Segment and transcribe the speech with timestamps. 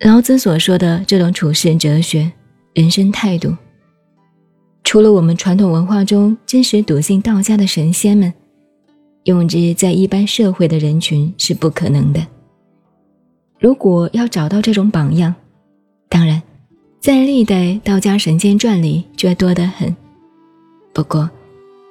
[0.00, 2.30] 老子所说的这种处世哲学、
[2.74, 3.56] 人生态度，
[4.84, 8.32] 除了我们传统文化中真实笃信道家的神仙们，
[9.24, 12.26] 用之在一般社会的人群是不可能的。
[13.58, 15.34] 如果要找到这种榜样，
[16.10, 16.42] 当然，
[17.00, 19.96] 在历代道家神仙传里却多得很。
[20.92, 21.28] 不过，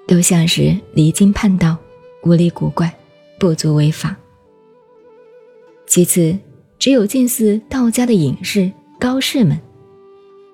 [0.08, 1.76] 都像是离经叛道、
[2.24, 2.96] 无理古怪、
[3.40, 4.16] 不足为法。
[5.88, 6.38] 其次，
[6.86, 9.60] 只有近似道家的隐士、高士们，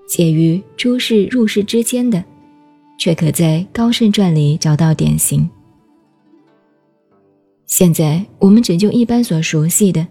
[0.07, 2.23] 介于出世入世之间的，
[2.97, 5.49] 却可在高士传里找到典型。
[7.65, 10.07] 现在我们只就一般所熟悉的。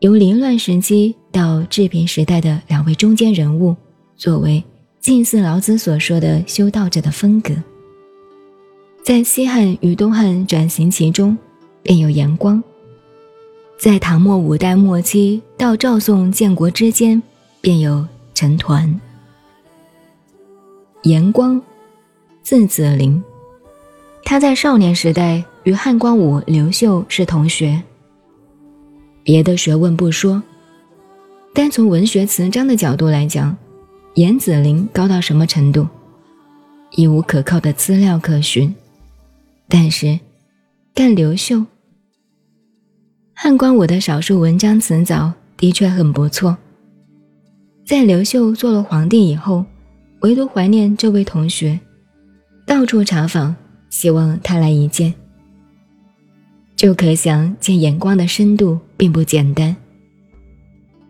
[0.00, 3.76] 由凌乱时期到治平时代的两位中间人物，
[4.16, 4.64] 作为
[5.00, 7.52] 近似老子所说的修道者的风格，
[9.04, 11.36] 在西汉与东汉转型期中，
[11.82, 12.58] 便有严光；
[13.82, 17.20] 在唐末五代末期到赵宋建国之间，
[17.60, 18.88] 便有陈抟。
[21.02, 21.60] 严光，
[22.44, 23.20] 字子陵，
[24.22, 27.82] 他在少年时代与汉光武、刘秀是同学。
[29.24, 30.40] 别的学问不说，
[31.52, 33.56] 单从文学词章的角度来讲，
[34.14, 35.88] 严子陵高到什么程度，
[36.92, 38.72] 已无可靠的资料可循。
[39.68, 40.20] 但是，
[40.94, 41.64] 干刘秀、
[43.44, 46.56] 汉光武的少数文章词藻的确很不错。
[47.84, 49.64] 在刘秀做了皇帝以后，
[50.20, 51.80] 唯独怀念这位同学，
[52.64, 53.52] 到处查访，
[53.90, 55.12] 希望他来一见。
[56.76, 59.74] 就可想见眼光的深度并不简单。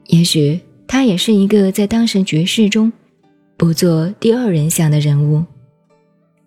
[0.07, 2.91] 也许他也是一个在当时局势中
[3.59, 5.45] 不做第二人想的人物，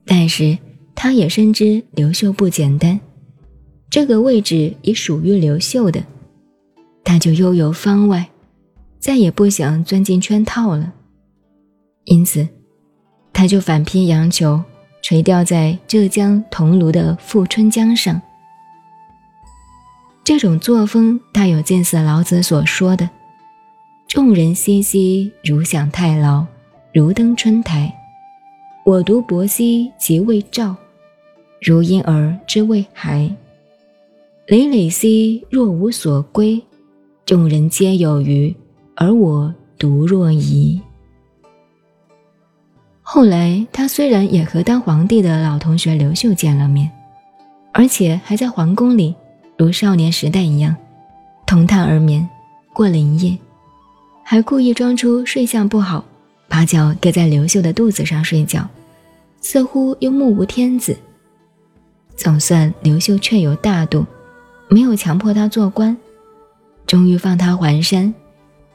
[0.04, 0.58] 但是
[0.96, 3.00] 他也深知刘秀不简单，
[3.96, 6.04] 这个位置已属于刘秀的，
[7.02, 8.30] 他就悠游方外，
[9.00, 10.92] 再也不想钻进圈套了。
[12.04, 12.46] 因此，
[13.32, 14.62] 他就反披杨球，
[15.02, 18.22] 垂钓在浙江桐庐的富春江上。
[20.26, 23.10] 这种作风大有近似老子所说的
[24.10, 26.46] ：“众人熙熙，如享太牢，
[26.94, 27.96] 如登春台。
[28.86, 30.76] 我独泊兮即未兆，
[31.62, 33.34] 如婴儿之未孩。
[34.48, 36.62] 累累兮若无所归，
[37.26, 38.56] 众人皆有余，
[38.96, 40.80] 而我独若遗。”
[43.02, 46.92] 后来，他虽然也和当皇帝的老同学刘秀见了面，
[47.72, 49.16] 而且还在皇宫里。
[49.58, 50.76] 如少年时代一样，
[51.48, 52.28] 同榻而眠，
[52.74, 53.38] 过了一夜，
[54.22, 56.06] 还故意装出睡相不好，
[56.48, 58.68] 把脚搁在刘秀的肚子上睡觉，
[59.42, 60.96] 似乎又目无天子。
[62.16, 64.06] 总算刘秀确有大度，
[64.70, 65.96] 没有强迫他做官，
[66.86, 68.14] 终于放他还山，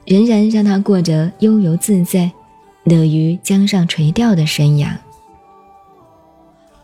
[0.06, 2.30] 仍然让他过着悠游自在、
[2.84, 4.96] 乐于江上垂钓的生涯。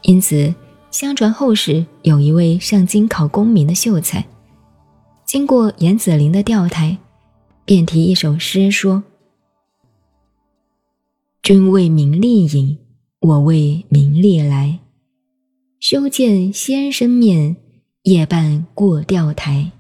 [0.03, 0.55] 因此。
[0.89, 4.25] 相传后世有一位上京考功名的秀才，
[5.27, 6.97] 经过严子陵的钓台，
[7.67, 9.05] 便题一首诗说
[11.43, 12.79] ：“君为名利隐，
[13.21, 14.79] 我为名利来。
[15.81, 17.57] 休见先生面，
[18.07, 19.71] 夜半过钓台。”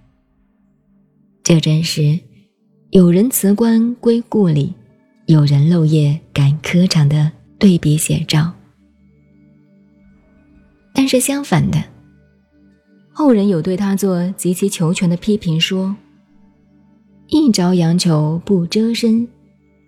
[1.45, 2.19] 这真是
[2.91, 4.75] 有人辞官归故里，
[5.27, 8.53] 有人漏夜赶科场的对比写照。
[10.93, 11.81] 但是相反的，
[13.13, 15.95] 后人有对他做极其求全的批评，说
[17.29, 19.29] ：“一朝阳求不遮身，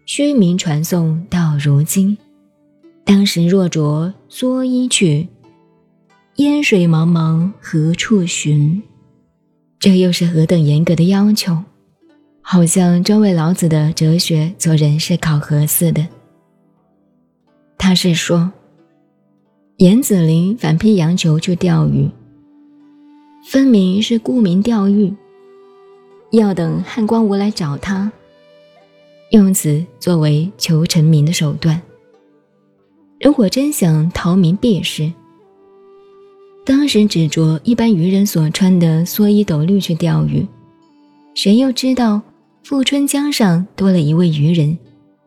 [0.07, 2.17] 虚名传颂到如今。
[3.05, 5.27] 当时若着蓑衣去，
[6.39, 8.81] 烟水茫茫何处寻？”
[9.81, 11.57] 这又是何等严格的要求，
[12.41, 16.07] 好像专为老子的哲学做人事考核似的。
[17.77, 18.53] 他是说。
[19.79, 22.11] 严子陵反披羊裘去钓鱼，
[23.47, 25.15] 分明是沽名钓誉，
[26.33, 28.11] 要等汉光武来找他，
[29.31, 31.81] 用此作为求成名的手段。
[33.21, 35.13] 如果真想逃名避世，
[36.69, 40.47] 当时只着一般渔人所穿的蓑衣斗笠去钓鱼，
[41.35, 42.21] 谁又知道
[42.63, 44.77] 富春江上多了一位渔人，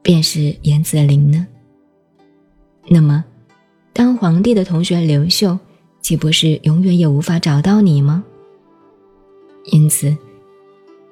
[0.03, 1.47] 便是严子陵呢？
[2.87, 3.25] 那么？
[3.91, 5.57] 当皇帝的同学刘秀，
[5.99, 8.23] 岂不是永远也无法找到你吗？
[9.71, 10.15] 因此，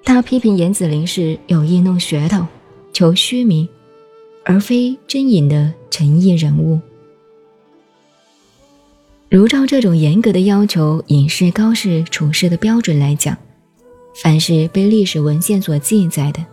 [0.04, 2.46] 他批评严子陵是有意弄噱头、
[2.94, 3.68] 求虚名，
[4.46, 6.80] 而非真隐的诚意人物。
[9.30, 13.38] 如照这种严格的要求、隐士高士处事的标准来讲，
[14.16, 16.44] 凡是被历史文献所记载的，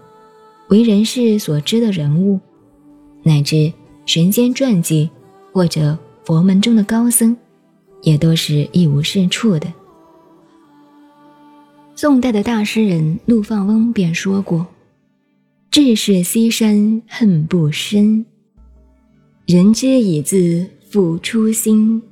[0.69, 2.38] 为人世所知的人物，
[3.23, 3.73] 乃至
[4.05, 5.08] 神仙传记
[5.52, 5.96] 或者
[6.26, 7.34] 佛门中的高僧，
[8.02, 9.73] 也都是一无是处的。
[11.94, 14.67] 宋代的大诗人陆放翁便说过
[15.73, 18.26] ：“志士西山恨不深，
[19.46, 22.02] 人之以自复初心。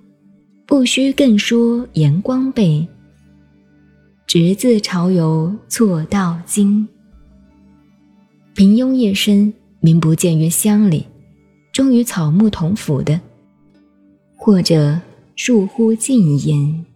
[0.67, 2.87] 不须更说言光背，
[4.27, 6.87] 直自潮游错道今。”
[8.55, 11.07] 平庸夜深，名不见于乡里，
[11.73, 13.21] 终与草木同腐的，
[14.37, 14.99] 或者
[15.37, 16.87] 树忽近焉。